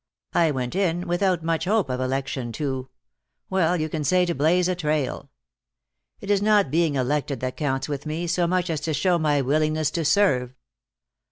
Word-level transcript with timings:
I 0.33 0.49
went 0.49 0.73
in, 0.75 1.07
without 1.07 1.43
much 1.43 1.65
hope 1.65 1.87
of 1.87 1.99
election, 2.01 2.51
to 2.53 2.89
well, 3.51 3.79
you 3.79 3.87
can 3.87 4.03
say 4.03 4.25
to 4.25 4.33
blaze 4.33 4.67
a 4.67 4.73
trail. 4.73 5.29
It 6.19 6.31
is 6.31 6.41
not 6.41 6.71
being 6.71 6.95
elected 6.95 7.39
that 7.41 7.55
counts 7.55 7.87
with 7.87 8.07
me, 8.07 8.25
so 8.25 8.47
much 8.47 8.71
as 8.71 8.81
to 8.81 8.95
show 8.95 9.19
my 9.19 9.41
willingness 9.41 9.91
to 9.91 10.03
serve." 10.03 10.55